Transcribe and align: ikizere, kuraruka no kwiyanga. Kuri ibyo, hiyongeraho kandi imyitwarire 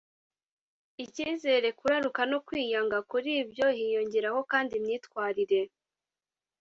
ikizere, 1.03 1.67
kuraruka 1.79 2.21
no 2.31 2.39
kwiyanga. 2.47 2.97
Kuri 3.09 3.29
ibyo, 3.41 3.67
hiyongeraho 3.77 4.39
kandi 4.51 4.71
imyitwarire 4.79 5.61